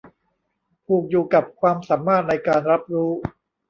[0.85, 3.11] ผูกอยู่กับความสามารถในการรับรู้